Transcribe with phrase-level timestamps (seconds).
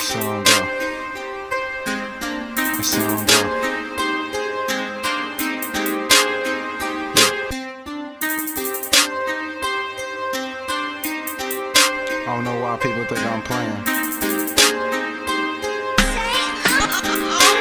[0.00, 0.58] It's on go.
[2.78, 3.40] It's on go.
[12.20, 13.82] I don't know why people think I'm playing.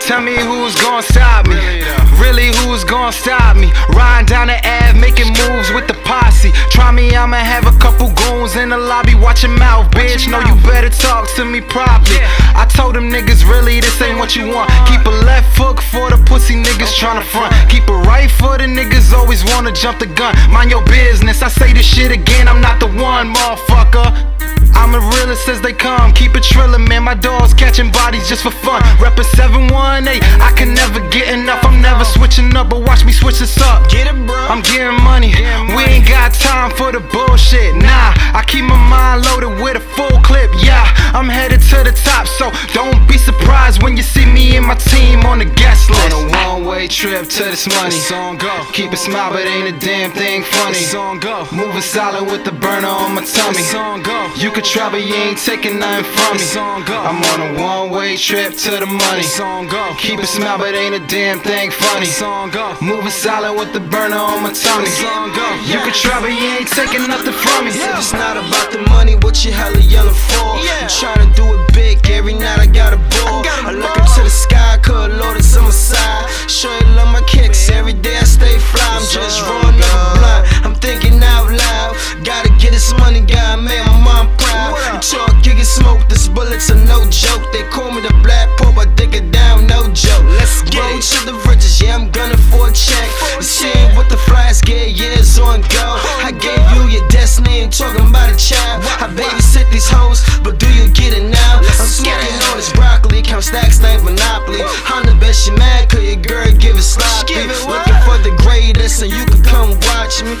[0.00, 1.54] Tell me who's gonna stop me.
[2.20, 2.48] Really.
[2.58, 3.72] Who's gonna stop me?
[3.88, 6.52] Riding down the Ave, making moves with the posse.
[6.70, 9.14] Try me, I'ma have a couple goons in the lobby.
[9.14, 9.77] Watch your mouth,
[11.38, 12.18] to me properly.
[12.58, 14.68] I told them niggas, really, this ain't what you want.
[14.90, 17.54] Keep a left hook for the pussy niggas tryna front.
[17.70, 20.34] Keep a right for the niggas always wanna jump the gun.
[20.50, 21.40] Mind your business.
[21.40, 24.38] I say this shit again, I'm not the one, motherfucker.
[24.74, 26.12] I'm the realest as they come.
[26.12, 27.04] Keep it trillin', man.
[27.04, 28.82] My dogs catching bodies just for fun.
[28.98, 30.22] Reppin' 718.
[30.42, 31.64] I can never get enough.
[31.64, 33.88] I'm never switching up, but watch me switch this up.
[33.90, 34.36] Get it, bro.
[34.48, 35.32] I'm getting money.
[35.76, 37.74] We ain't got time for the bullshit.
[37.76, 40.50] Nah, I keep my mind loaded with a full clip.
[40.62, 44.66] Yeah, I'm headed to the top, so don't be surprised when you see me and
[44.66, 46.27] my team on the guest list.
[46.88, 47.94] Trip to this money.
[47.94, 48.50] It's on go.
[48.72, 50.78] Keep a smile, but ain't a damn thing funny.
[50.78, 51.46] It's on go.
[51.52, 53.60] Moving solid with the burner on my tummy.
[53.60, 54.32] It's on go.
[54.34, 56.42] You could try, but you ain't taking nothing from me.
[56.42, 56.98] It's on go.
[56.98, 59.20] I'm on a one-way trip to the money.
[59.20, 59.94] It's on go.
[59.98, 62.06] Keep a smile, but ain't a damn thing funny.
[62.06, 62.74] It's on go.
[62.80, 64.88] Moving solid with the burner on my tummy.
[64.88, 65.46] It's on go.
[65.70, 67.78] You can try, but you ain't taking nothing from me.
[67.78, 67.98] Yeah.
[67.98, 70.56] It's not about the money, what you hella yelling for.
[70.64, 70.82] Yeah.
[70.82, 73.38] I'm trying to do it big, every night I got a ball.
[73.38, 76.26] I got a I look up to the sky, cause Lord is on my side.
[76.48, 76.77] Sure
[85.68, 87.44] smoke, this bullet's a no joke.
[87.52, 90.24] They call me the black pope, I dig it down, no joke.
[90.40, 91.04] Let's get Road it.
[91.12, 93.08] to the riches, yeah, I'm gunning for a check.
[93.38, 95.86] You what the flies get, yeah, it's on go.
[96.24, 98.82] I gave you your destiny and talking about a child.
[98.98, 101.60] I babysit these hoes, but do you get it now?
[101.60, 104.62] I'm smoking on this broccoli, count stacks like Monopoly.
[104.88, 107.34] I'm the best you mad, cause your girl give it sloppy.
[107.34, 107.84] Give it what?
[107.84, 110.34] Looking for the greatest, and you can come watch me.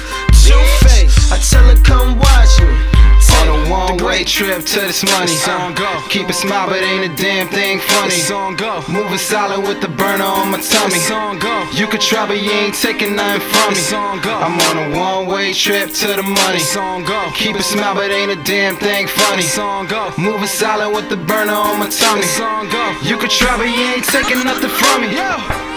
[4.62, 5.32] To this money.
[5.32, 5.88] It's on go.
[6.08, 8.14] Keep a smile, but ain't a damn thing funny.
[8.14, 8.82] It's on go.
[8.88, 10.94] Moving solid with the burner on my tummy.
[10.94, 11.68] It's on go.
[11.72, 13.78] You could try, but you ain't taking nothing from me.
[13.78, 14.34] It's on go.
[14.34, 16.58] I'm on a one-way trip to the money.
[16.58, 17.30] It's on go.
[17.34, 19.42] Keep a smile, but ain't a damn thing funny.
[19.42, 20.12] It's on go.
[20.18, 22.22] Moving solid with the burner on my tummy.
[22.22, 22.84] It's on go.
[23.02, 25.14] You could try, but you ain't taking nothing from me.
[25.14, 25.67] Yo.